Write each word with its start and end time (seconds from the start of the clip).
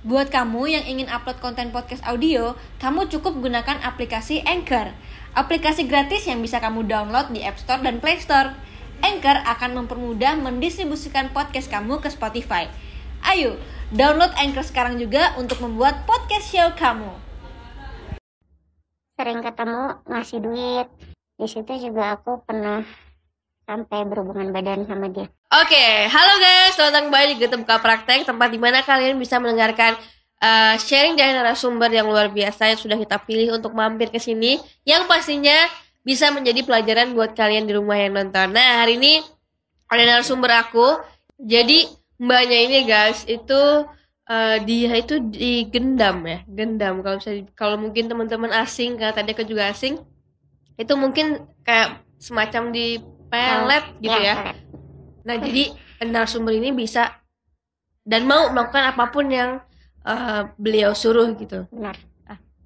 Buat 0.00 0.32
kamu 0.32 0.64
yang 0.64 0.84
ingin 0.88 1.12
upload 1.12 1.44
konten 1.44 1.76
podcast 1.76 2.00
audio, 2.08 2.56
kamu 2.80 3.12
cukup 3.12 3.36
gunakan 3.36 3.84
aplikasi 3.84 4.40
Anchor. 4.48 4.96
Aplikasi 5.36 5.84
gratis 5.84 6.24
yang 6.24 6.40
bisa 6.40 6.56
kamu 6.56 6.88
download 6.88 7.28
di 7.36 7.44
App 7.44 7.60
Store 7.60 7.84
dan 7.84 8.00
Play 8.00 8.16
Store. 8.16 8.56
Anchor 9.04 9.44
akan 9.44 9.84
mempermudah 9.84 10.40
mendistribusikan 10.40 11.28
podcast 11.36 11.68
kamu 11.68 12.00
ke 12.00 12.08
Spotify. 12.08 12.72
Ayo, 13.28 13.60
download 13.92 14.32
Anchor 14.40 14.64
sekarang 14.64 14.96
juga 14.96 15.36
untuk 15.36 15.60
membuat 15.60 16.08
podcast 16.08 16.48
show 16.48 16.72
kamu. 16.80 17.28
sering 19.20 19.44
ketemu 19.44 20.00
ngasih 20.08 20.40
duit 20.40 20.88
di 21.36 21.44
situ 21.44 21.92
juga 21.92 22.16
aku 22.16 22.40
pernah 22.40 22.80
sampai 23.68 24.08
berhubungan 24.08 24.48
badan 24.48 24.88
sama 24.88 25.12
dia 25.12 25.28
Oke, 25.50 26.06
halo 26.06 26.38
guys, 26.38 26.78
selamat 26.78 26.94
datang 26.94 27.04
kembali 27.10 27.26
di 27.34 27.36
Getem 27.42 27.66
Buka 27.66 27.82
Praktek, 27.82 28.22
tempat 28.22 28.54
di 28.54 28.58
mana 28.62 28.86
kalian 28.86 29.18
bisa 29.18 29.42
mendengarkan 29.42 29.98
uh, 30.38 30.78
sharing 30.78 31.18
dari 31.18 31.34
narasumber 31.34 31.90
yang 31.90 32.06
luar 32.06 32.30
biasa 32.30 32.70
yang 32.70 32.78
sudah 32.78 32.94
kita 32.94 33.18
pilih 33.26 33.58
untuk 33.58 33.74
mampir 33.74 34.14
ke 34.14 34.22
sini, 34.22 34.62
yang 34.86 35.10
pastinya 35.10 35.66
bisa 36.06 36.30
menjadi 36.30 36.62
pelajaran 36.62 37.18
buat 37.18 37.34
kalian 37.34 37.66
di 37.66 37.74
rumah 37.74 37.98
yang 37.98 38.14
nonton. 38.14 38.54
Nah, 38.54 38.86
hari 38.86 38.94
ini 38.94 39.26
ada 39.90 40.22
narasumber 40.22 40.54
aku, 40.54 41.02
jadi 41.34 41.90
mbaknya 42.22 42.58
ini 42.70 42.78
guys, 42.86 43.26
itu 43.26 43.90
uh, 44.30 44.56
dia 44.62 44.92
itu 45.02 45.18
digendam 45.18 46.30
ya, 46.30 46.46
gendam. 46.46 47.02
Kalau 47.02 47.18
bisa, 47.18 47.34
kalau 47.58 47.74
mungkin 47.74 48.06
teman-teman 48.06 48.54
asing, 48.54 49.02
karena 49.02 49.18
tadi 49.18 49.34
aku 49.34 49.42
juga 49.42 49.66
asing, 49.66 49.98
itu 50.78 50.94
mungkin 50.94 51.42
kayak 51.66 52.06
semacam 52.22 52.70
di 52.70 53.02
pelet 53.26 53.84
gitu 53.98 54.14
ya. 54.22 54.54
Nah, 55.26 55.36
jadi 55.36 55.74
narasumber 56.04 56.56
ini 56.56 56.72
bisa 56.72 57.12
dan 58.04 58.24
mau 58.24 58.48
melakukan 58.50 58.96
apa 58.96 59.04
pun 59.12 59.28
yang 59.28 59.60
uh, 60.08 60.48
beliau 60.56 60.96
suruh 60.96 61.28
gitu. 61.36 61.68
benar 61.68 61.96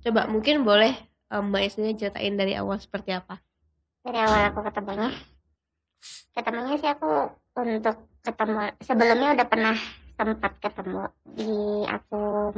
Coba 0.04 0.28
mungkin 0.28 0.68
boleh 0.68 0.92
uh, 1.32 1.40
Mbak 1.40 1.62
Isni 1.64 1.96
ceritain 1.96 2.36
dari 2.36 2.52
awal 2.54 2.76
seperti 2.76 3.16
apa? 3.16 3.40
dari 4.04 4.20
awal 4.20 4.52
aku 4.52 4.60
ketemunya 4.68 5.10
ketemunya 6.36 6.76
sih 6.76 6.90
aku 6.92 7.32
untuk 7.56 7.96
ketemu 8.20 8.76
sebelumnya 8.84 9.28
udah 9.32 9.46
pernah 9.48 9.76
sempat 10.14 10.52
ketemu 10.60 11.02
di 11.32 11.52
aku 11.88 12.52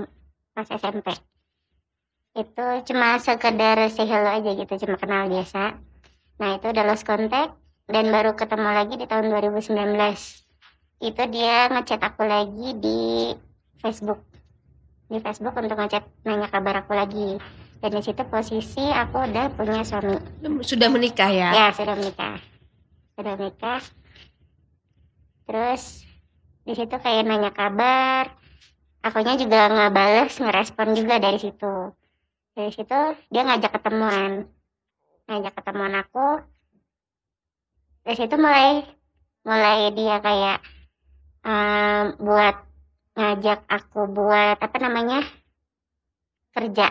pas 0.51 0.67
SMP 0.67 1.15
itu 2.37 2.67
cuma 2.91 3.17
sekedar 3.23 3.79
say 3.95 4.11
hello 4.11 4.27
aja 4.27 4.51
gitu 4.59 4.75
cuma 4.83 4.99
kenal 4.99 5.31
biasa 5.31 5.79
nah 6.43 6.59
itu 6.59 6.67
udah 6.67 6.85
lost 6.85 7.07
contact 7.07 7.55
dan 7.87 8.11
baru 8.11 8.35
ketemu 8.35 8.69
lagi 8.75 8.95
di 8.99 9.07
tahun 9.07 9.31
2019 9.31 9.73
itu 11.07 11.23
dia 11.31 11.71
ngechat 11.71 12.01
aku 12.03 12.23
lagi 12.27 12.69
di 12.83 13.01
Facebook 13.79 14.21
di 15.07 15.23
Facebook 15.23 15.55
untuk 15.55 15.79
ngechat 15.79 16.03
nanya 16.27 16.51
kabar 16.51 16.83
aku 16.83 16.93
lagi 16.99 17.39
dan 17.79 17.91
di 17.93 18.03
situ 18.03 18.23
posisi 18.27 18.83
aku 18.83 19.23
udah 19.31 19.53
punya 19.55 19.85
suami 19.85 20.17
Sudah 20.65 20.89
menikah 20.89 21.29
ya? 21.29 21.51
Ya, 21.53 21.67
sudah 21.77 21.95
menikah. 21.95 22.41
Sudah 23.15 23.35
menikah. 23.37 23.81
Terus 25.47 26.03
di 26.67 26.73
situ 26.75 26.97
kayak 26.97 27.23
nanya 27.29 27.53
kabar. 27.53 28.33
Akunya 29.05 29.39
juga 29.39 29.71
nggak 29.71 29.93
bales, 29.95 30.35
ngerespon 30.35 30.99
juga 30.99 31.23
dari 31.23 31.39
situ. 31.39 31.95
Dari 32.57 32.73
situ 32.73 33.01
dia 33.31 33.43
ngajak 33.45 33.71
ketemuan. 33.79 34.51
Ngajak 35.31 35.53
ketemuan 35.55 35.95
aku. 36.01 36.56
Dari 38.07 38.17
situ 38.17 38.37
mulai 38.39 38.87
mulai 39.43 39.91
dia 39.95 40.17
kayak 40.23 40.59
em, 41.43 42.05
buat 42.23 42.57
ngajak 43.19 43.61
aku 43.67 44.01
buat 44.15 44.57
apa 44.63 44.77
namanya? 44.79 45.21
kerja. 46.55 46.89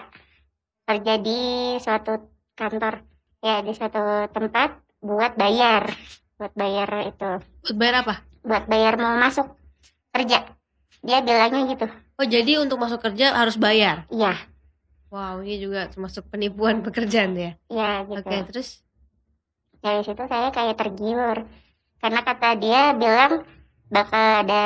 Kerja 0.85 1.13
di 1.17 1.39
suatu 1.81 2.29
kantor 2.53 3.01
ya 3.41 3.61
di 3.65 3.71
suatu 3.73 4.29
tempat 4.29 4.69
buat 5.01 5.33
bayar 5.37 5.89
buat 6.37 6.53
bayar 6.53 6.89
itu 7.09 7.29
Buat 7.65 7.77
bayar 7.77 7.95
apa? 8.05 8.15
buat 8.45 8.63
bayar 8.69 8.93
mau 9.01 9.17
masuk 9.17 9.49
kerja 10.13 10.45
dia 11.01 11.17
bilangnya 11.25 11.65
gitu 11.73 11.87
Oh, 12.15 12.23
jadi 12.23 12.63
untuk 12.63 12.79
masuk 12.79 13.03
kerja 13.03 13.35
harus 13.35 13.59
bayar. 13.59 14.07
iya 14.07 14.39
Wow, 15.11 15.43
ini 15.43 15.59
juga 15.59 15.89
termasuk 15.91 16.29
penipuan 16.31 16.79
pekerjaan 16.85 17.33
ya. 17.35 17.51
iya 17.67 18.05
gitu 18.07 18.21
Oke, 18.23 18.37
terus 18.53 18.84
dari 19.85 20.01
situ 20.01 20.23
saya 20.25 20.49
kayak 20.49 20.81
tergiur 20.81 21.45
karena 22.01 22.19
kata 22.25 22.57
dia 22.57 22.97
bilang 22.97 23.45
bakal 23.93 24.41
ada 24.41 24.65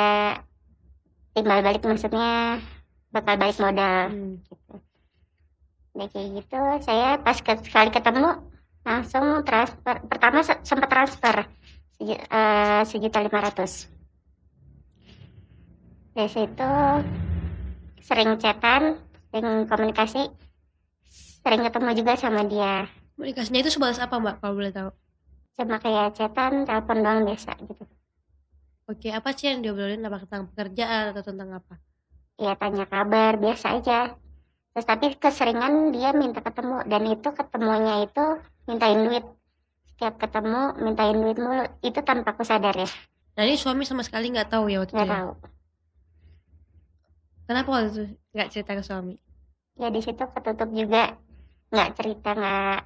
timbal 1.36 1.60
balik 1.60 1.84
maksudnya 1.84 2.56
bakal 3.12 3.36
balik 3.36 3.60
modal 3.60 4.08
hmm, 4.08 4.40
gitu. 4.48 4.74
Udah 5.92 6.08
kayak 6.08 6.28
gitu 6.40 6.60
saya 6.80 7.20
pas 7.20 7.36
ke- 7.36 7.60
sekali 7.68 7.92
ketemu 7.92 8.48
langsung 8.80 9.44
transfer 9.44 10.00
pertama 10.08 10.40
se- 10.40 10.64
sempat 10.64 10.88
transfer 10.88 11.36
eh, 12.00 12.80
sejuta 12.88 13.20
lima 13.20 13.44
ratus 13.44 13.92
dari 16.16 16.32
situ 16.32 16.72
sering 18.00 18.40
chatan 18.40 18.96
sering 19.28 19.68
komunikasi 19.68 20.32
sering 21.44 21.60
ketemu 21.60 21.90
juga 21.92 22.12
sama 22.16 22.40
dia 22.48 22.88
komunikasinya 23.20 23.60
itu 23.60 23.70
sebatas 23.76 24.00
apa 24.00 24.16
Mbak 24.16 24.34
kalau 24.40 24.56
boleh 24.56 24.72
tahu? 24.72 24.90
Cuma 25.56 25.76
kayak 25.82 26.14
chatan 26.16 26.52
telepon 26.68 26.98
doang 27.04 27.20
biasa 27.28 27.52
gitu 27.68 27.84
Oke, 28.90 29.06
apa 29.14 29.30
sih 29.30 29.46
yang 29.46 29.62
diobrolin 29.62 30.02
apa 30.02 30.18
tentang 30.26 30.50
pekerjaan 30.50 31.14
atau 31.14 31.22
tentang 31.22 31.50
apa? 31.62 31.78
ya 32.40 32.56
tanya 32.58 32.88
kabar 32.90 33.36
biasa 33.38 33.78
aja 33.78 34.16
terus 34.72 34.86
tapi 34.88 35.12
keseringan 35.14 35.92
dia 35.94 36.10
minta 36.16 36.40
ketemu 36.40 36.82
dan 36.88 37.02
itu 37.06 37.28
ketemunya 37.30 37.94
itu 38.06 38.24
mintain 38.64 38.98
duit 39.04 39.24
setiap 39.92 40.16
ketemu 40.16 40.62
mintain 40.80 41.16
duit 41.20 41.36
mulu 41.36 41.64
itu 41.84 42.00
tanpa 42.00 42.32
aku 42.34 42.42
sadar 42.42 42.74
ya 42.74 42.88
Nah, 43.30 43.46
ini 43.46 43.56
suami 43.56 43.86
sama 43.88 44.02
sekali 44.04 44.28
nggak 44.34 44.50
tahu 44.52 44.68
ya 44.68 44.82
waktu 44.82 44.92
itu. 44.92 44.96
nggak 44.98 45.08
ya? 45.08 45.14
tahu 45.16 45.30
Kenapa 47.46 47.68
waktu 47.72 47.88
itu 47.92 48.02
nggak 48.32 48.48
cerita 48.52 48.72
ke 48.78 48.82
suami? 48.82 49.14
ya 49.80 49.88
di 49.88 50.00
situ 50.04 50.24
ketutup 50.34 50.68
juga 50.72 51.16
nggak 51.72 51.90
cerita 51.96 52.28
nggak 52.36 52.78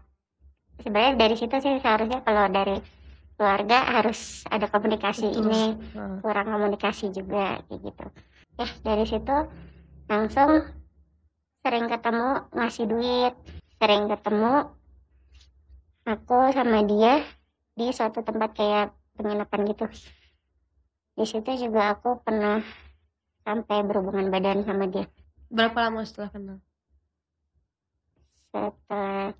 sebenarnya 0.82 1.12
dari 1.18 1.34
situ 1.38 1.54
sih 1.60 1.74
seharusnya 1.78 2.20
kalau 2.22 2.48
dari 2.48 2.76
keluarga 3.34 3.78
harus 3.98 4.46
ada 4.46 4.66
komunikasi 4.70 5.26
Betul. 5.26 5.42
ini 5.46 5.62
Heeh. 5.94 6.16
kurang 6.22 6.46
komunikasi 6.48 7.10
juga 7.10 7.58
kayak 7.66 7.80
gitu 7.82 8.04
ya 8.54 8.68
dari 8.86 9.04
situ 9.04 9.36
langsung 10.06 10.50
sering 11.60 11.86
ketemu 11.90 12.30
ngasih 12.54 12.86
duit 12.86 13.34
sering 13.82 14.06
ketemu 14.06 14.54
aku 16.06 16.38
sama 16.54 16.78
dia 16.86 17.24
di 17.74 17.90
suatu 17.90 18.22
tempat 18.22 18.54
kayak 18.54 18.86
penginapan 19.18 19.60
gitu 19.74 19.86
di 21.14 21.24
situ 21.26 21.50
juga 21.66 21.94
aku 21.98 22.22
pernah 22.22 22.62
sampai 23.42 23.82
berhubungan 23.82 24.30
badan 24.30 24.62
sama 24.62 24.86
dia 24.86 25.06
Berapa 25.54 25.86
lama 25.86 26.02
setelah 26.02 26.30
kenal? 26.34 26.58
setelah 28.50 29.34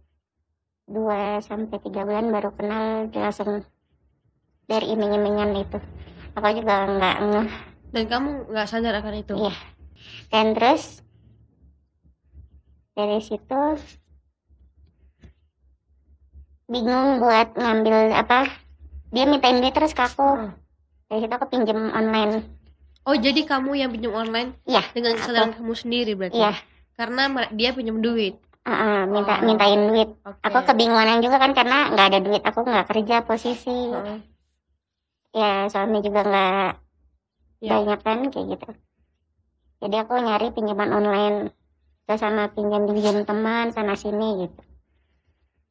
dua 0.85 1.41
sampai 1.41 1.81
tiga 1.81 2.05
bulan 2.05 2.29
baru 2.29 2.51
kenal 2.53 3.09
dia 3.09 3.27
langsung 3.27 3.65
dari 4.65 4.87
iming-imingan 4.91 5.57
itu 5.57 5.79
aku 6.33 6.47
juga 6.55 6.75
nggak 6.87 7.17
ngeh 7.23 7.49
Dan 7.95 8.05
kamu 8.05 8.51
nggak 8.51 8.67
sadar 8.67 8.95
akan 8.99 9.15
itu? 9.17 9.35
Iya. 9.35 9.55
dan 10.29 10.53
terus 10.53 11.01
dari 12.93 13.19
situ 13.19 13.61
bingung 16.67 17.19
buat 17.19 17.55
ngambil 17.55 18.13
apa 18.13 18.49
dia 19.09 19.25
mintain 19.25 19.61
duit 19.61 19.73
terus 19.73 19.93
ke 19.93 20.03
aku 20.03 20.25
Heeh. 20.27 20.51
dari 21.07 21.19
situ 21.21 21.33
aku 21.33 21.47
pinjem 21.49 21.91
online 21.91 22.45
Oh, 23.05 23.13
jadi 23.13 23.45
kamu 23.45 23.77
yang 23.77 23.93
pinjam 23.93 24.17
online 24.17 24.57
iya 24.65 24.81
dengan 24.91 25.13
Aku. 25.13 25.21
kesadaran 25.21 25.53
kamu 25.53 25.75
sendiri 25.77 26.13
berarti? 26.17 26.41
iya 26.41 26.57
Karena 26.97 27.29
dia 27.53 27.77
pinjam 27.77 28.01
duit. 28.01 28.41
Oh. 28.65 29.05
minta 29.05 29.45
mintain 29.45 29.77
duit 29.87 30.09
Oke. 30.25 30.41
aku 30.41 30.59
kebingungan 30.65 31.21
juga 31.21 31.37
kan 31.37 31.53
karena 31.53 31.93
nggak 31.93 32.07
ada 32.09 32.21
duit 32.21 32.41
aku 32.41 32.65
nggak 32.65 32.87
kerja 32.89 33.21
posisi 33.21 33.93
Heeh. 33.93 34.19
ya 35.33 35.69
suami 35.69 36.01
juga 36.01 36.25
nggak 36.25 36.71
Ya. 37.61 37.77
banyak 37.77 38.01
kan 38.01 38.19
kayak 38.29 38.47
gitu 38.53 38.69
jadi 39.81 40.05
aku 40.05 40.17
nyari 40.17 40.49
pinjaman 40.51 40.91
online 40.93 41.37
terus 42.05 42.21
sama 42.21 42.49
pinjam 42.49 42.85
pinjam 42.85 43.21
teman 43.23 43.69
sana 43.69 43.93
sini 43.95 44.45
gitu 44.45 44.61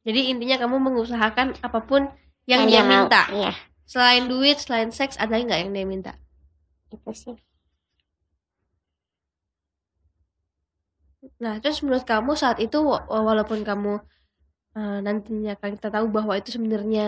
Jadi 0.04 0.30
intinya 0.30 0.60
kamu 0.60 0.76
mengusahakan 0.84 1.56
apa 1.62 1.80
pun 1.80 2.04
yang, 2.44 2.66
Yang 2.66 2.70
dia, 2.70 2.82
mau. 2.82 2.90
minta. 3.08 3.22
iya 3.32 3.52
Selain 3.84 4.28
duit, 4.28 4.60
selain 4.60 4.92
seks, 4.92 5.16
ada 5.16 5.32
nggak 5.32 5.60
yang 5.64 5.72
dia 5.72 5.86
minta? 5.86 6.12
itu 6.92 7.10
sih 7.10 7.34
Nah, 11.44 11.54
terus 11.62 11.78
menurut 11.84 12.04
kamu 12.12 12.32
saat 12.42 12.58
itu 12.66 12.78
wa- 12.90 13.04
walaupun 13.28 13.60
kamu 13.68 13.92
eh, 14.78 14.98
nantinya 15.06 15.52
kan 15.60 15.70
kita 15.76 15.88
tahu 15.96 16.06
bahwa 16.16 16.34
itu 16.40 16.50
sebenarnya 16.56 17.06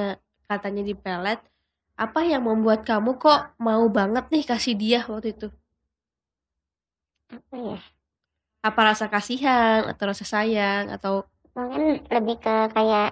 katanya 0.51 0.83
di 0.91 0.95
pelet, 1.05 1.41
apa 2.05 2.21
yang 2.33 2.43
membuat 2.49 2.81
kamu 2.91 3.11
kok 3.25 3.41
mau 3.67 3.85
banget 3.99 4.25
nih 4.35 4.45
kasih 4.51 4.75
dia 4.83 5.01
waktu 5.13 5.29
itu? 5.37 5.49
apa 7.37 7.55
ya 7.69 7.79
apa 8.69 8.81
rasa 8.91 9.07
kasihan 9.15 9.81
atau 9.91 10.05
rasa 10.11 10.25
sayang 10.35 10.85
atau 10.97 11.15
mungkin 11.57 11.83
lebih 12.15 12.37
ke 12.45 12.55
kayak 12.77 13.09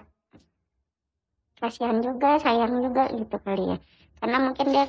kasihan 1.61 1.99
juga 2.07 2.31
sayang 2.45 2.73
juga 2.85 3.03
gitu 3.19 3.37
kali 3.47 3.65
ya 3.73 3.77
karena 4.23 4.37
mungkin 4.47 4.67
dia 4.75 4.85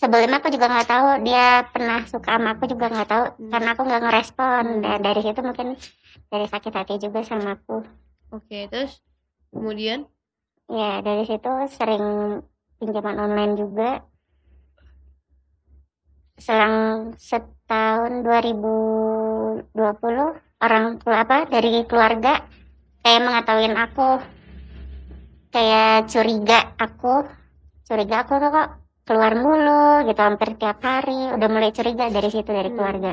sebelumnya 0.00 0.40
aku 0.40 0.48
juga 0.48 0.66
nggak 0.72 0.88
tahu 0.88 1.08
dia 1.28 1.68
pernah 1.68 2.00
suka 2.08 2.40
sama 2.40 2.56
aku 2.56 2.64
juga 2.72 2.88
nggak 2.88 3.08
tahu 3.12 3.24
Hmm. 3.36 3.50
karena 3.52 3.68
aku 3.76 3.82
nggak 3.84 4.02
ngerespon. 4.08 4.64
Hmm. 4.64 4.80
Dan 4.80 4.98
dari 5.04 5.20
situ 5.20 5.40
mungkin 5.44 5.68
dari 6.32 6.46
sakit 6.48 6.72
hati 6.72 6.94
juga 6.96 7.20
sama 7.20 7.60
aku. 7.60 7.84
Oke 8.32 8.64
terus 8.72 9.04
kemudian? 9.52 10.08
Ya 10.72 11.04
dari 11.04 11.28
situ 11.28 11.50
sering 11.68 12.04
pinjaman 12.80 13.16
online 13.20 13.54
juga. 13.60 13.90
Selang 16.40 17.12
setahun 17.20 18.24
2020 18.24 19.76
orang 20.64 20.84
tua 20.96 21.28
apa 21.28 21.44
dari 21.44 21.84
keluarga 21.84 22.40
kayak 23.04 23.20
mengetahuin 23.20 23.76
aku. 23.76 24.10
Kayak 25.52 26.08
curiga 26.08 26.72
aku. 26.80 27.28
Curiga 27.84 28.24
aku 28.24 28.40
tuh 28.40 28.48
kok 28.54 28.79
keluar 29.04 29.32
mulu 29.34 30.06
gitu 30.08 30.20
hampir 30.20 30.54
tiap 30.56 30.78
hari. 30.82 31.34
Udah 31.34 31.48
mulai 31.50 31.70
curiga 31.74 32.06
dari 32.08 32.28
situ 32.30 32.50
dari 32.50 32.70
Hmm. 32.70 32.76
keluarga. 32.78 33.12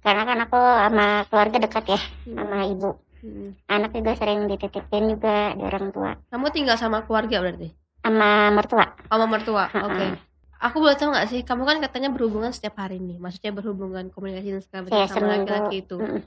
Karena 0.00 0.22
kan 0.22 0.38
aku 0.46 0.60
sama 0.60 1.06
keluarga 1.26 1.56
dekat 1.58 1.84
ya 1.90 2.00
sama 2.24 2.66
ibu. 2.66 2.90
Hmm. 3.16 3.58
anak 3.66 3.90
juga 3.90 4.14
sering 4.14 4.46
dititipin 4.46 5.18
juga 5.18 5.50
di 5.58 5.62
orang 5.66 5.90
tua. 5.90 6.14
Kamu 6.30 6.46
tinggal 6.54 6.78
sama 6.78 7.02
keluarga 7.02 7.42
berarti? 7.42 7.74
Sama 8.04 8.54
mertua. 8.54 8.86
Sama 9.10 9.26
mertua 9.26 9.66
oke. 9.66 10.06
Ha-ha. 10.06 10.14
aku 10.56 10.76
boleh 10.78 10.94
tahu 10.94 11.10
nggak 11.10 11.26
sih 11.28 11.40
kamu 11.42 11.66
kan 11.66 11.76
katanya 11.82 12.08
berhubungan 12.14 12.54
setiap 12.54 12.78
hari 12.78 13.02
nih. 13.02 13.18
Maksudnya 13.18 13.50
berhubungan 13.50 14.14
komunikasi 14.14 14.54
dan 14.54 14.62
segala 14.62 14.80
macam 14.86 14.94
Kayak 14.94 15.08
sama 15.10 15.26
laki-laki 15.32 15.76
itu. 15.82 15.96
Mm-mm. 15.98 16.22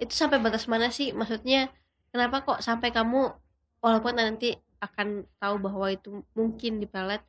itu 0.00 0.12
sampai 0.16 0.40
batas 0.40 0.64
mana 0.64 0.88
sih? 0.88 1.12
Maksudnya 1.12 1.68
kenapa 2.08 2.40
kok 2.40 2.64
sampai 2.64 2.88
kamu 2.88 3.28
walaupun 3.84 4.16
nanti 4.16 4.56
akan 4.80 5.28
tahu 5.36 5.54
bahwa 5.60 5.86
itu 5.92 6.24
mungkin 6.32 6.80
dipelet 6.80 7.20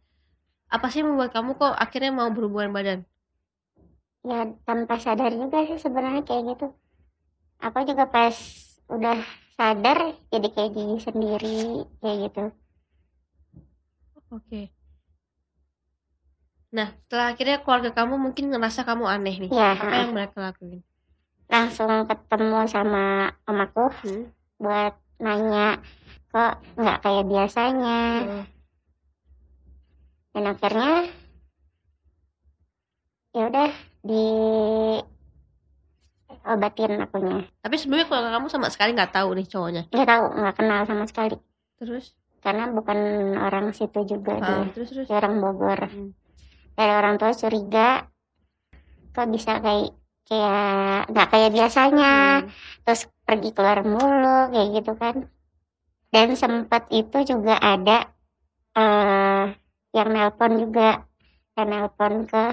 apa 0.71 0.87
sih 0.87 1.03
yang 1.03 1.11
membuat 1.11 1.35
kamu 1.35 1.59
kok 1.59 1.75
akhirnya 1.75 2.11
mau 2.15 2.31
berhubungan 2.31 2.71
badan? 2.71 2.99
Ya 4.23 4.47
tanpa 4.63 4.95
sadar 5.03 5.35
juga 5.35 5.67
sih 5.67 5.77
sebenarnya 5.83 6.23
kayak 6.23 6.55
gitu. 6.55 6.67
Aku 7.59 7.83
juga 7.83 8.07
pas 8.07 8.35
udah 8.87 9.19
sadar 9.59 10.15
jadi 10.31 10.47
kayak 10.47 10.71
gini 10.71 10.95
sendiri 11.03 11.85
kayak 11.99 12.17
gitu. 12.31 12.43
Oke. 14.31 14.71
Nah 16.71 16.87
setelah 17.03 17.35
akhirnya 17.35 17.59
keluarga 17.59 17.91
kamu 17.91 18.15
mungkin 18.15 18.47
ngerasa 18.47 18.87
kamu 18.87 19.03
aneh 19.11 19.35
nih. 19.43 19.51
Ya. 19.51 19.75
Apa 19.75 19.95
yang 20.07 20.15
mereka 20.15 20.37
lakuin? 20.39 20.79
Langsung 21.51 22.07
ketemu 22.07 22.63
sama 22.71 23.35
om 23.43 23.59
aku 23.59 23.91
Hmm. 24.07 24.31
buat 24.55 24.95
nanya 25.19 25.83
kok 26.31 26.53
nggak 26.79 26.97
kayak 27.03 27.25
biasanya. 27.27 27.99
Hmm. 28.23 28.45
dan 30.31 30.47
akhirnya 30.47 31.11
ya 33.35 33.43
udah 33.51 33.71
di 33.99 34.25
obatin 36.47 37.03
akunya. 37.03 37.43
Tapi 37.59 37.75
sebelumnya 37.75 38.07
keluarga 38.07 38.39
kamu 38.39 38.47
sama 38.47 38.67
sekali 38.71 38.95
nggak 38.95 39.11
tahu 39.11 39.29
nih 39.35 39.47
cowoknya? 39.51 39.83
Nggak 39.91 40.07
tahu 40.07 40.23
nggak 40.39 40.55
kenal 40.55 40.81
sama 40.87 41.05
sekali. 41.11 41.35
Terus? 41.83 42.15
Karena 42.39 42.71
bukan 42.71 42.97
orang 43.37 43.75
situ 43.75 43.99
juga 44.07 44.39
ah, 44.39 44.65
dia. 44.65 44.71
terus 44.73 44.89
terus? 44.95 45.05
Dia 45.11 45.19
orang 45.19 45.35
Bogor. 45.43 45.81
Hmm. 45.91 46.15
dari 46.71 46.93
orang 46.95 47.19
tua 47.19 47.35
curiga 47.35 48.07
kok 49.11 49.27
bisa 49.27 49.59
kayak 49.59 49.91
kayak 50.25 51.11
nggak 51.11 51.27
kayak 51.27 51.51
biasanya. 51.51 52.15
Hmm. 52.41 52.49
terus 52.87 53.11
pergi 53.27 53.49
keluar 53.51 53.83
mulu 53.83 54.55
kayak 54.55 54.67
gitu 54.79 54.95
kan 54.95 55.27
dan 56.13 56.27
sempat 56.35 56.83
itu 56.91 57.17
juga 57.31 57.55
ada 57.59 57.97
eh 58.77 59.45
yang 59.97 60.09
nelpon 60.15 60.51
juga 60.63 61.03
yang 61.57 61.67
nelpon 61.71 62.13
ke 62.31 62.43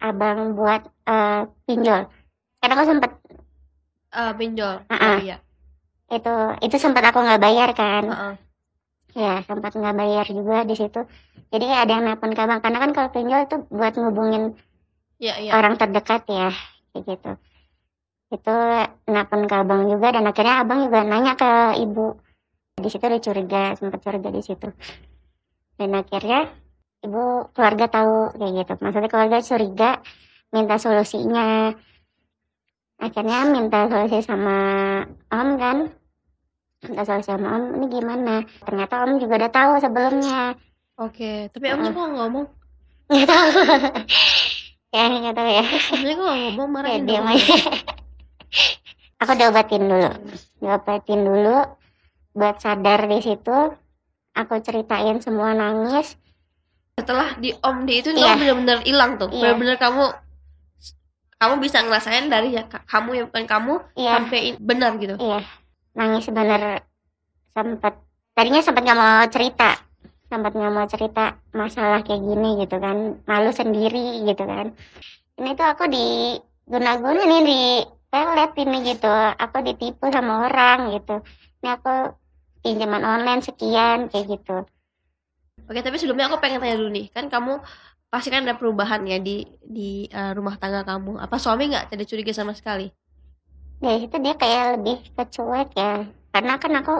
abang 0.00 0.38
buat 0.58 0.82
eh, 1.08 1.40
pinjol. 1.66 2.00
Karena 2.60 2.74
aku 2.76 2.86
sempat 2.92 3.12
Ah, 4.14 4.30
pinjol? 4.38 4.86
Ah, 4.86 4.94
ah. 4.94 5.16
Oh, 5.18 5.18
iya. 5.26 5.36
Itu 6.06 6.32
itu 6.62 6.76
sempat 6.78 7.02
aku 7.10 7.18
nggak 7.24 7.42
bayar 7.42 7.68
kan? 7.74 8.04
Ah, 8.06 8.22
ah. 8.30 8.34
ya 9.14 9.32
sempat 9.48 9.72
nggak 9.74 9.96
bayar 10.00 10.26
juga 10.26 10.56
di 10.70 10.74
situ. 10.80 11.00
Jadi 11.52 11.66
ada 11.70 11.90
yang 11.98 12.04
nelpon 12.06 12.32
ke 12.36 12.40
abang. 12.44 12.60
Karena 12.62 12.78
kan 12.82 12.90
kalau 12.96 13.10
pinjol 13.14 13.40
itu 13.46 13.56
buat 13.70 13.94
ngubungin 13.98 14.54
iya 15.22 15.34
iya. 15.42 15.50
orang 15.56 15.74
terdekat 15.80 16.22
ya 16.30 16.48
kayak 16.94 17.04
gitu. 17.10 17.30
Itu 18.36 18.54
nelpon 19.10 19.42
ke 19.50 19.54
abang 19.62 19.82
juga 19.92 20.08
dan 20.14 20.24
akhirnya 20.30 20.54
abang 20.62 20.78
juga 20.86 21.00
nanya 21.06 21.34
ke 21.38 21.50
ibu 21.84 22.18
di 22.84 22.92
situ 22.92 23.00
dia 23.00 23.20
curiga 23.24 23.62
sempat 23.72 24.04
curiga 24.04 24.28
di 24.28 24.44
situ. 24.44 24.68
Dan 25.80 25.96
akhirnya 25.96 26.52
ibu 27.00 27.48
keluarga 27.56 27.88
tahu 27.88 28.36
kayak 28.36 28.52
gitu. 28.60 28.72
Maksudnya 28.84 29.08
keluarga 29.08 29.38
curiga 29.40 29.90
minta 30.52 30.76
solusinya. 30.76 31.72
Akhirnya 33.00 33.38
minta 33.48 33.88
solusi 33.88 34.20
sama 34.20 34.56
om 35.32 35.48
kan. 35.56 35.78
Minta 36.84 37.02
solusi 37.08 37.32
sama 37.32 37.48
om 37.56 37.64
ini 37.80 37.86
gimana? 37.88 38.44
Ternyata 38.68 38.94
om 39.08 39.16
juga 39.16 39.40
udah 39.40 39.52
tahu 39.52 39.72
sebelumnya. 39.80 40.52
Oke 41.00 41.48
tapi 41.48 41.72
om 41.72 41.80
kok 41.80 41.96
nggak 41.96 42.12
ngomong. 42.12 42.46
Nggak 43.08 43.28
tahu. 43.32 43.48
Ya 44.94 45.10
nggak 45.10 45.34
tahu 45.34 45.50
ya. 45.50 45.64
Omnya 45.90 46.12
kok 46.14 46.26
nggak 46.28 46.52
ngomong 46.54 46.82
ya 46.86 46.98
diam 47.02 47.26
dong 47.26 47.26
aja 47.34 47.56
aku 49.24 49.32
diobatin 49.40 49.88
dulu. 49.88 50.10
Diobatin 50.60 51.20
dulu 51.24 51.56
buat 52.34 52.58
sadar 52.58 53.06
di 53.06 53.22
situ 53.22 53.56
aku 54.34 54.54
ceritain 54.60 55.22
semua 55.22 55.54
nangis. 55.54 56.18
Setelah 56.98 57.38
di 57.38 57.54
om 57.62 57.86
di 57.86 58.02
itu 58.02 58.10
kamu 58.10 58.38
bener-bener 58.42 58.78
hilang 58.82 59.16
tuh. 59.16 59.30
Iya. 59.30 59.54
bener-bener 59.54 59.76
kamu 59.78 60.04
kamu 61.38 61.54
bisa 61.62 61.78
ngerasain 61.82 62.26
dari 62.30 62.54
ya 62.54 62.66
ka- 62.66 62.86
kamu 62.86 63.10
yang 63.22 63.26
bukan 63.30 63.46
kamu 63.46 63.74
iya. 63.94 64.12
sampai 64.18 64.58
benar 64.58 64.98
gitu. 64.98 65.14
Iya. 65.18 65.40
Nangis 65.94 66.26
bener 66.30 66.82
sempat 67.54 67.94
tadinya 68.34 68.60
sempat 68.62 68.82
nggak 68.82 68.98
mau 68.98 69.26
cerita 69.30 69.78
sempat 70.26 70.50
nggak 70.50 70.74
mau 70.74 70.86
cerita 70.90 71.38
masalah 71.54 72.02
kayak 72.02 72.18
gini 72.18 72.66
gitu 72.66 72.76
kan 72.82 73.22
malu 73.30 73.54
sendiri 73.54 74.26
gitu 74.26 74.42
kan. 74.42 74.74
Ini 75.38 75.50
tuh 75.54 75.66
aku 75.70 75.86
di 75.86 76.38
guna-guna 76.66 77.22
nih 77.22 77.42
di 77.46 77.60
pelet 78.10 78.50
ini 78.62 78.78
gitu 78.94 79.10
aku 79.38 79.56
ditipu 79.62 80.10
sama 80.10 80.50
orang 80.50 80.94
gitu. 80.94 81.22
Ini 81.62 81.78
aku 81.78 82.23
pinjaman 82.64 83.04
online 83.04 83.44
sekian 83.44 84.08
kayak 84.08 84.40
gitu. 84.40 84.64
Oke 85.68 85.80
tapi 85.84 86.00
sebelumnya 86.00 86.32
aku 86.32 86.40
pengen 86.40 86.64
tanya 86.64 86.80
dulu 86.80 86.90
nih. 86.90 87.12
Kan 87.12 87.28
kamu 87.28 87.60
pasti 88.08 88.32
kan 88.32 88.48
ada 88.48 88.56
perubahan 88.56 89.04
ya 89.04 89.20
di 89.20 89.44
di 89.60 90.08
eh, 90.08 90.32
rumah 90.32 90.56
tangga 90.56 90.80
kamu. 90.88 91.20
Apa 91.20 91.36
suami 91.36 91.68
nggak 91.68 91.92
ada 91.92 92.04
curiga 92.08 92.32
sama 92.32 92.56
sekali? 92.56 92.88
Dari 93.84 94.08
situ 94.08 94.16
dia 94.24 94.34
kayak 94.40 94.80
lebih 94.80 94.96
kecuek 95.12 95.76
ya. 95.76 96.08
Karena 96.32 96.56
kan 96.56 96.72
aku 96.80 96.94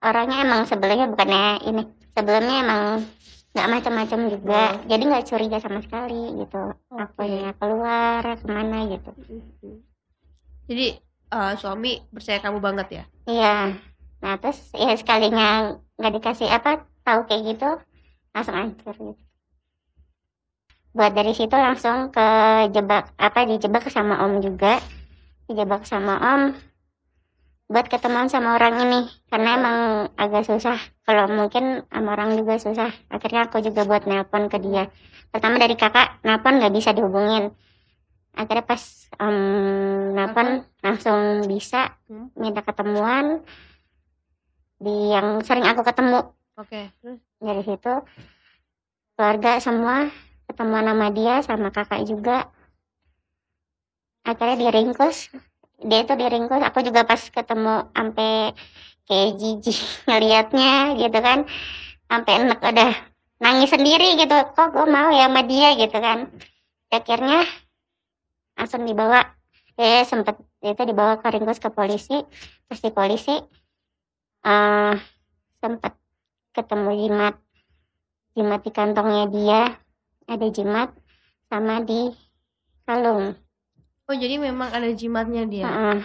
orangnya 0.00 0.40
emang 0.40 0.64
sebelumnya 0.64 1.06
bukannya 1.12 1.44
ini 1.68 1.82
sebelumnya 2.16 2.56
emang 2.64 2.84
nggak 3.52 3.68
macam-macam 3.68 4.20
juga. 4.32 4.62
Oh. 4.72 4.88
jadi 4.88 5.02
nggak 5.04 5.26
curiga 5.28 5.58
sama 5.60 5.84
sekali 5.84 6.32
gitu. 6.40 6.72
Akunya 6.96 7.52
keluar 7.60 8.24
ke 8.24 8.46
mana 8.48 8.88
gitu. 8.88 9.10
Jadi 10.68 10.86
eh, 11.28 11.52
suami 11.60 12.00
percaya 12.08 12.40
kamu 12.40 12.58
banget 12.60 12.88
ya? 12.88 13.04
Iya 13.28 13.56
nah 14.18 14.34
terus 14.40 14.58
ya 14.74 14.94
sekalinya 14.98 15.78
nggak 15.98 16.14
dikasih 16.18 16.48
apa 16.50 16.86
tahu 17.06 17.24
kayak 17.30 17.42
gitu 17.54 17.68
langsung 18.34 18.54
hancur 18.54 18.94
gitu. 18.94 19.22
Buat 20.96 21.12
dari 21.14 21.30
situ 21.36 21.54
langsung 21.54 22.10
ke 22.10 22.26
jebak 22.74 23.14
apa 23.20 23.46
dijebak 23.46 23.86
sama 23.92 24.18
om 24.24 24.42
juga. 24.42 24.82
Dijebak 25.46 25.86
sama 25.86 26.18
om 26.18 26.42
buat 27.68 27.84
ketemuan 27.84 28.32
sama 28.32 28.56
orang 28.56 28.80
ini 28.80 29.00
karena 29.28 29.60
emang 29.60 29.78
agak 30.16 30.48
susah. 30.48 30.80
Kalau 31.04 31.28
mungkin 31.28 31.84
sama 31.92 32.16
orang 32.16 32.34
juga 32.40 32.56
susah. 32.56 32.90
Akhirnya 33.12 33.46
aku 33.46 33.60
juga 33.60 33.84
buat 33.84 34.08
nelpon 34.08 34.48
ke 34.48 34.56
dia. 34.58 34.88
Pertama 35.28 35.60
dari 35.60 35.76
kakak 35.76 36.24
nelpon 36.24 36.58
nggak 36.58 36.72
bisa 36.72 36.96
dihubungin. 36.96 37.52
Akhirnya 38.32 38.64
pas 38.64 38.82
om 39.20 39.36
nelpon 40.16 40.64
langsung 40.80 41.44
bisa 41.44 41.94
Hmm. 42.08 42.32
minta 42.40 42.64
ketemuan 42.64 43.44
di 44.78 45.10
yang 45.10 45.42
sering 45.42 45.66
aku 45.66 45.82
ketemu. 45.82 46.30
Oke. 46.58 46.90
Terus 47.02 47.18
dari 47.38 47.62
situ 47.66 47.94
keluarga 49.18 49.58
semua 49.58 50.10
ketemuan 50.46 50.86
sama 50.86 51.08
dia 51.10 51.34
sama 51.42 51.68
kakak 51.74 52.06
juga. 52.06 52.46
Akhirnya 54.22 54.70
diringkus 54.70 55.34
dia 55.78 56.02
itu 56.02 56.14
diringkus 56.18 56.62
aku 56.66 56.82
juga 56.82 57.06
pas 57.06 57.22
ketemu 57.22 57.86
sampai 57.94 58.50
kayak 59.06 59.30
jijik 59.38 59.78
ngelihatnya 60.10 60.98
gitu 60.98 61.18
kan. 61.18 61.46
Sampai 62.08 62.32
enak 62.40 62.58
udah 62.62 62.92
nangis 63.42 63.70
sendiri 63.70 64.18
gitu. 64.18 64.36
Kok 64.54 64.74
gue 64.74 64.86
mau 64.86 65.10
ya 65.10 65.26
sama 65.30 65.42
dia 65.46 65.74
gitu 65.74 65.98
kan. 65.98 66.30
Akhirnya 66.90 67.46
langsung 68.54 68.86
dibawa. 68.86 69.22
Eh 69.78 70.02
sempet 70.02 70.34
itu 70.58 70.82
dibawa 70.82 71.22
ke 71.22 71.30
ringkus 71.30 71.62
ke 71.62 71.70
polisi. 71.70 72.18
Terus 72.66 72.80
di 72.82 72.90
polisi 72.90 73.38
eh 74.44 74.94
sempet 75.58 75.94
ketemu 76.54 76.90
jimat. 77.06 77.34
Jimat 78.34 78.60
di 78.62 78.70
kantongnya 78.70 79.24
dia. 79.30 79.62
Ada 80.28 80.46
jimat 80.52 80.92
sama 81.48 81.80
di 81.82 82.12
kalung. 82.84 83.32
Oh 84.08 84.16
jadi 84.16 84.40
memang 84.40 84.72
ada 84.72 84.88
jimatnya 84.92 85.44
dia. 85.48 85.66
Heeh, 85.68 85.98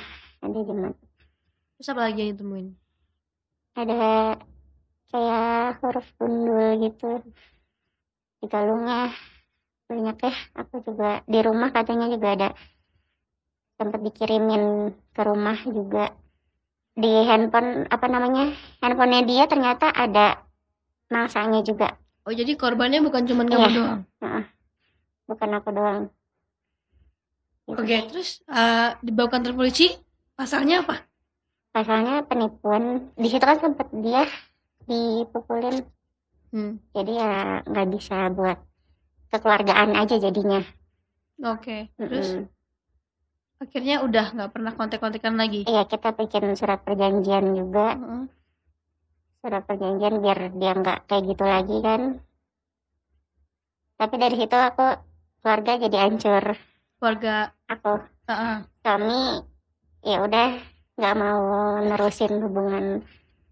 ada 0.44 0.60
jimat. 0.64 0.96
Terus 1.80 1.88
apa 1.92 2.02
lagi 2.08 2.20
yang 2.24 2.32
ditemuin? 2.36 2.68
ada 3.74 4.38
kayak 5.10 5.82
huruf 5.82 6.08
gundul 6.22 6.78
gitu. 6.82 7.26
Di 8.42 8.48
kalungnya. 8.50 9.10
Banyak 9.90 10.18
ya. 10.22 10.34
Aku 10.62 10.82
juga 10.86 11.22
di 11.26 11.40
rumah 11.42 11.70
katanya 11.74 12.10
juga 12.10 12.28
ada. 12.38 12.50
Sempat 13.78 14.00
dikirimin 14.06 14.94
ke 15.12 15.22
rumah 15.26 15.58
juga 15.66 16.14
di 16.94 17.12
handphone 17.26 17.90
apa 17.90 18.06
namanya 18.06 18.54
handphonenya 18.80 19.22
dia 19.26 19.44
ternyata 19.50 19.90
ada 19.90 20.42
mangsanya 21.10 21.62
juga 21.62 21.98
Oh 22.24 22.32
jadi 22.32 22.56
korbannya 22.56 23.04
bukan 23.04 23.28
cuma 23.28 23.44
kamu 23.44 23.60
Iya. 23.60 23.70
doang. 23.76 24.02
bukan 25.26 25.50
aku 25.54 25.70
doang 25.72 26.00
Gitu. 27.64 27.80
Oke, 27.80 27.98
terus 28.12 28.44
eh, 28.46 28.92
dibawa 29.00 29.32
kantor 29.32 29.56
polisi, 29.56 29.88
pasalnya 30.36 30.84
apa? 30.84 31.00
pasalnya 31.72 32.22
penipuan 32.22 33.10
di 33.16 33.26
situ 33.26 33.42
kan 33.42 33.58
sempat 33.58 33.90
dia 33.92 34.30
dipukulin 34.86 35.82
Hmm. 36.54 36.78
jadi 36.94 37.12
ya 37.18 37.34
nggak 37.66 37.88
bisa 37.90 38.30
buat 38.30 38.62
kekeluargaan 39.28 39.98
aja 39.98 40.22
jadinya 40.22 40.62
Oke, 41.42 41.90
terus 41.98 42.38
Mm-mm. 42.38 42.53
Akhirnya 43.64 43.96
udah 44.04 44.26
nggak 44.36 44.52
pernah 44.52 44.72
kontak-kontakan 44.76 45.36
lagi. 45.40 45.64
Iya 45.66 45.84
kita 45.88 46.12
bikin 46.14 46.54
surat 46.60 46.80
perjanjian 46.84 47.46
juga 47.56 47.96
Heeh. 47.96 48.24
surat 49.44 49.64
perjanjian 49.68 50.24
biar 50.24 50.40
dia 50.56 50.72
nggak 50.72 51.00
kayak 51.08 51.24
gitu 51.32 51.44
lagi 51.44 51.78
kan 51.84 52.02
tapi 54.00 54.16
dari 54.20 54.36
situ 54.36 54.56
aku 54.56 54.86
keluarga 55.44 55.72
jadi 55.80 55.98
hancur 56.08 56.44
Keluarga, 57.00 57.52
aku 57.68 57.92
heeh. 58.32 58.58
suami 58.84 59.44
ya 60.04 60.18
udah 60.24 60.48
nggak 60.96 61.16
mau 61.20 61.44
nerusin 61.84 62.34
hubungan 62.40 62.86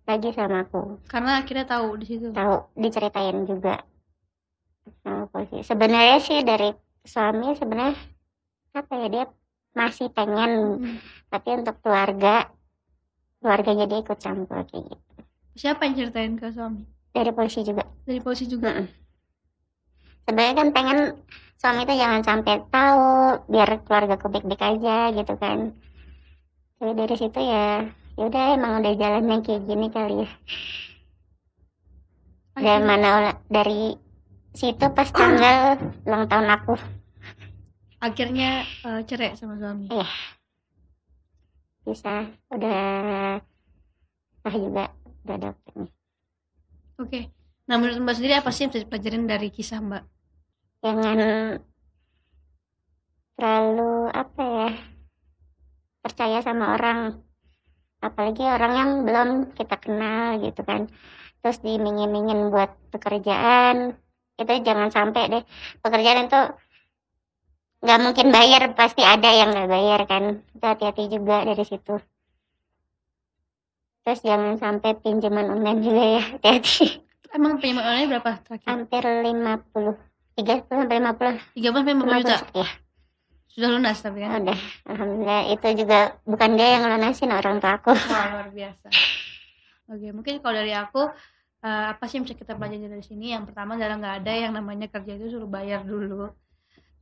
lagi 0.07 0.29
sama 0.35 0.63
aku 0.63 0.99
karena 1.11 1.43
akhirnya 1.43 1.65
tahu 1.67 1.87
di 1.99 2.05
situ. 2.07 2.27
tahu 2.31 2.55
diceritain 2.79 3.43
juga 3.47 3.83
sama 5.03 5.27
polisi 5.31 5.63
sebenarnya 5.63 6.17
sih 6.23 6.39
dari 6.43 6.71
suami 7.03 7.51
sebenarnya 7.55 7.95
apa 8.71 8.93
ya 8.95 9.07
dia 9.11 9.25
masih 9.73 10.07
pengen 10.09 10.51
Hmm. 10.77 10.97
tapi 11.27 11.49
untuk 11.55 11.79
keluarga 11.79 12.51
keluarganya 13.37 13.85
dia 13.85 13.99
ikut 13.99 14.17
campur 14.17 14.63
kayak 14.63 14.85
gitu 14.85 15.05
Siapa 15.53 15.83
yang 15.83 15.95
ceritain 15.97 16.33
ke 16.35 16.47
suami? 16.47 16.83
dari 17.09 17.29
polisi 17.29 17.59
juga 17.61 17.83
Dari 18.01 18.19
polisi 18.19 18.45
juga. 18.45 18.71
Mm-mm. 18.71 18.87
sebenarnya 20.21 20.55
kan 20.55 20.67
pengen 20.69 20.99
suami 21.55 21.81
itu 21.81 21.93
jangan 21.93 22.21
sampai 22.21 22.55
tahu 22.67 23.03
biar 23.47 23.69
keluarga 23.81 24.15
baik-baik 24.17 24.61
aja 24.61 24.95
gitu 25.11 25.33
kan 25.35 25.75
tapi 26.75 26.91
dari 26.93 27.15
situ 27.15 27.39
ya 27.39 27.85
ya 28.11 28.23
udah 28.23 28.43
emang 28.51 28.79
udah 28.79 28.93
jalannya 28.93 29.37
kayak 29.39 29.63
gini 29.63 29.87
kali 29.87 30.15
ya 30.19 30.29
dari 32.53 32.67
Akhirnya- 32.67 32.85
mana 32.85 33.09
dari 33.47 33.95
situ 34.51 34.85
pas 34.89 35.07
tanggal 35.09 35.79
ulang 36.03 36.25
tahun 36.27 36.47
aku 36.51 36.73
Akhirnya 38.01 38.65
eh, 38.65 39.01
cerai 39.05 39.37
sama 39.37 39.55
suami. 39.61 39.85
bisa. 41.85 42.25
Udah 42.49 43.37
sah 44.41 44.55
juga. 44.57 44.85
Udah 45.21 45.37
dapet 45.37 45.71
nih 45.77 45.91
Oke. 46.97 47.19
Nah 47.69 47.77
menurut 47.77 48.01
Mbak 48.01 48.15
sendiri 48.17 48.33
apa 48.37 48.49
sih 48.49 48.65
yang 48.65 48.71
bisa 48.73 48.83
dipelajarin 48.85 49.25
dari 49.29 49.47
kisah 49.53 49.79
Mbak? 49.81 50.03
jangan 50.81 51.17
terlalu 53.37 54.09
apa 54.09 54.41
ya 54.41 54.69
percaya 56.01 56.37
sama 56.41 56.73
orang. 56.73 57.21
Apalagi 58.01 58.41
orang 58.41 58.73
yang 58.73 58.91
belum 59.05 59.29
kita 59.53 59.77
kenal 59.77 60.41
gitu 60.41 60.65
kan. 60.65 60.89
Terus 61.45 61.61
diiming-imingin 61.61 62.49
buat 62.49 62.73
pekerjaan. 62.89 63.93
Itu 64.41 64.51
jangan 64.65 64.89
sampai 64.89 65.29
deh. 65.29 65.43
Pekerjaan 65.85 66.25
itu 66.25 66.41
nggak 67.81 67.99
mungkin 67.99 68.27
bayar 68.29 68.61
pasti 68.73 69.01
ada 69.01 69.29
yang 69.29 69.49
nggak 69.49 69.69
bayar 69.69 69.99
kan 70.05 70.23
itu 70.47 70.61
hati-hati 70.63 71.03
juga 71.09 71.41
dari 71.43 71.63
situ 71.65 71.97
terus 74.01 74.19
jangan 74.21 74.57
sampai 74.57 74.97
pinjaman 74.97 75.47
online 75.51 75.79
juga 75.81 76.03
ya 76.17 76.23
hati-hati 76.35 77.01
Emang 77.31 77.57
pinjaman 77.57 77.85
online 77.85 78.09
berapa 78.11 78.31
terakhir? 78.43 78.67
hampir 78.67 79.03
50 79.03 79.97
30 80.31 80.67
sampai 80.67 80.97
50 80.99 81.55
Tiga 81.55 81.69
belas 81.71 81.83
sampai 81.85 81.93
50 81.95 82.21
juta. 82.21 82.35
ya 82.53 82.67
Sudah 83.47 83.69
lunas 83.69 83.97
tapi 83.99 84.19
kan? 84.21 84.29
udah 84.41 84.59
alhamdulillah 84.87 85.41
itu 85.49 85.67
juga 85.75 85.99
bukan 86.23 86.49
dia 86.55 86.67
yang 86.75 86.83
lunasin 86.87 87.31
orang 87.31 87.59
tua 87.59 87.75
aku 87.75 87.91
Wah 87.91 88.25
luar 88.31 88.47
biasa. 88.49 88.87
Oke 89.87 90.07
mungkin 90.11 90.39
kalau 90.39 90.55
dari 90.55 90.71
aku 90.71 91.01
eh, 91.61 91.85
apa 91.91 92.03
sih 92.07 92.15
yang 92.15 92.25
bisa 92.25 92.35
kita 92.35 92.53
pelajari 92.55 92.87
dari 92.87 93.03
sini? 93.03 93.35
Yang 93.35 93.51
pertama 93.51 93.75
adalah 93.75 93.95
nggak 93.99 94.15
ada 94.23 94.33
yang 94.33 94.51
namanya 94.51 94.87
kerja 94.87 95.11
itu 95.13 95.27
suruh 95.29 95.47
bayar 95.47 95.83
dulu. 95.83 96.31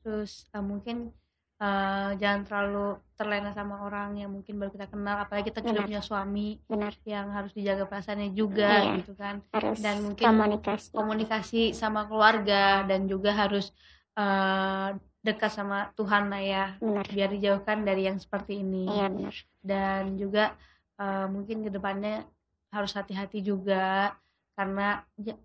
Terus 0.09 0.49
eh, 0.49 0.63
mungkin 0.65 1.13
eh, 1.61 2.09
jangan 2.17 2.41
terlalu 2.41 2.97
terlena 3.13 3.53
sama 3.53 3.85
orang 3.85 4.17
yang 4.17 4.33
mungkin 4.33 4.57
baru 4.57 4.73
kita 4.73 4.89
kenal. 4.89 5.21
Apalagi 5.21 5.53
kita 5.53 5.61
sudah 5.61 5.85
punya 5.85 6.01
suami 6.01 6.57
benar 6.65 6.93
yang 7.05 7.29
harus 7.29 7.53
dijaga 7.53 7.85
perasaannya 7.85 8.33
juga 8.33 8.69
Iya. 8.81 8.93
gitu 8.97 9.13
kan. 9.13 9.45
harus 9.53 9.77
Dan 9.77 9.95
mungkin 10.01 10.25
komunikasi 10.25 10.87
Komunikasi 10.89 11.61
sama 11.77 12.09
keluarga 12.09 12.81
dan 12.83 13.05
juga 13.05 13.37
harus 13.37 13.69
eh, 14.17 14.89
dekat 15.21 15.51
sama 15.51 15.93
Tuhan 15.93 16.27
lah 16.27 16.41
ya. 16.41 16.65
benar 16.81 17.05
Biar 17.05 17.29
dijauhkan 17.29 17.85
dari 17.85 18.09
yang 18.09 18.17
seperti 18.17 18.59
ini 18.59 18.89
iya 18.89 19.05
benar 19.07 19.35
dan 19.61 20.17
juga 20.17 20.57
eh, 20.97 21.27
mungkin 21.29 21.61
ke 21.61 21.69
depannya 21.69 22.25
harus 22.71 22.97
hati-hati 22.97 23.43
juga 23.43 24.17
karena 24.55 25.03
ja- 25.15 25.37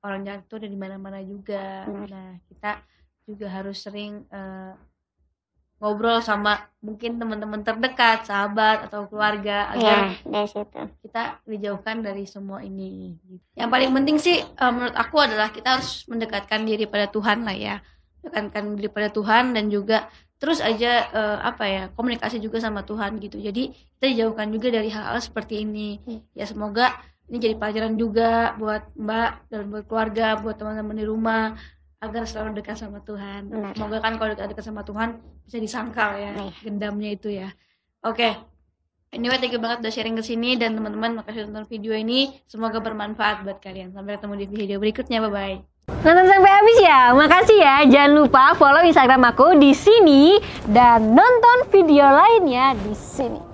orang 0.00 0.24
jahat 0.24 0.42
itu 0.42 0.54
ada 0.56 0.66
di 0.66 0.78
mana-mana 0.78 1.20
juga. 1.22 1.86
Benar. 1.86 2.08
Nah 2.10 2.30
kita 2.46 2.70
juga 3.30 3.46
harus 3.46 3.78
sering 3.78 4.26
eh, 4.30 4.74
ngobrol 5.80 6.20
sama 6.20 6.68
mungkin 6.84 7.16
teman-teman 7.16 7.64
terdekat, 7.64 8.28
sahabat 8.28 8.84
atau 8.92 9.08
keluarga 9.08 9.72
agar 9.72 10.12
iya 10.12 10.20
dari 10.28 10.48
situ 10.48 10.80
kita 11.00 11.40
dijauhkan 11.48 12.04
dari 12.04 12.28
semua 12.28 12.60
ini. 12.60 13.16
Yang 13.56 13.70
paling 13.72 13.90
penting 13.96 14.16
sih 14.20 14.44
eh, 14.44 14.72
menurut 14.72 14.92
aku 14.92 15.16
adalah 15.24 15.48
kita 15.48 15.80
harus 15.80 16.04
mendekatkan 16.04 16.68
diri 16.68 16.84
pada 16.84 17.08
Tuhan 17.08 17.48
lah 17.48 17.56
ya, 17.56 17.76
mendekatkan 18.20 18.76
diri 18.76 18.90
pada 18.92 19.08
Tuhan 19.08 19.56
dan 19.56 19.72
juga 19.72 20.12
terus 20.36 20.60
aja 20.60 21.08
eh, 21.08 21.38
apa 21.40 21.64
ya 21.64 21.82
komunikasi 21.96 22.44
juga 22.44 22.60
sama 22.60 22.84
Tuhan 22.84 23.16
gitu. 23.16 23.40
Jadi 23.40 23.72
kita 23.72 24.04
dijauhkan 24.04 24.52
juga 24.52 24.68
dari 24.68 24.92
hal-hal 24.92 25.16
seperti 25.16 25.64
ini. 25.64 25.96
Hmm. 26.04 26.20
Ya 26.36 26.44
semoga 26.44 26.92
ini 27.32 27.40
jadi 27.40 27.54
pelajaran 27.56 27.96
juga 27.96 28.52
buat 28.60 28.84
Mbak 29.00 29.30
dan 29.48 29.60
buat 29.72 29.84
keluarga, 29.88 30.36
buat 30.36 30.60
teman-teman 30.60 30.96
di 30.98 31.06
rumah 31.08 31.56
agar 32.00 32.24
selalu 32.24 32.56
dekat 32.56 32.80
sama 32.80 33.04
Tuhan. 33.04 33.52
Benar. 33.52 33.76
Semoga 33.76 34.00
kan 34.00 34.16
kalau 34.16 34.32
dekat-dekat 34.32 34.64
sama 34.64 34.80
Tuhan 34.88 35.20
bisa 35.44 35.60
disangkal 35.60 36.16
ya 36.16 36.32
Iya. 36.32 36.52
gendamnya 36.64 37.10
itu 37.12 37.28
ya. 37.28 37.52
Oke. 38.00 38.32
Anyway, 39.12 39.36
thank 39.36 39.52
you 39.52 39.60
banget 39.60 39.84
udah 39.84 39.92
sharing 39.92 40.16
ke 40.16 40.24
sini 40.24 40.56
dan 40.56 40.78
teman-teman 40.78 41.20
makasih 41.20 41.44
nonton 41.50 41.66
video 41.68 41.92
ini. 41.92 42.30
Semoga 42.48 42.80
bermanfaat 42.80 43.44
buat 43.44 43.60
kalian. 43.60 43.92
Sampai 43.92 44.16
ketemu 44.16 44.34
di 44.38 44.46
video 44.48 44.76
berikutnya. 44.80 45.18
Bye 45.20 45.32
bye. 45.34 45.56
Nonton 46.00 46.24
sampai 46.30 46.50
habis 46.54 46.78
ya. 46.80 47.00
Makasih 47.12 47.58
ya. 47.58 47.76
Jangan 47.90 48.12
lupa 48.16 48.54
follow 48.56 48.80
Instagram 48.80 49.20
aku 49.34 49.58
di 49.58 49.74
sini 49.76 50.38
dan 50.70 51.12
nonton 51.12 51.68
video 51.68 52.06
lainnya 52.06 52.72
di 52.80 52.94
sini. 52.96 53.49